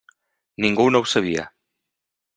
[0.65, 1.47] Ningú no ho sabia.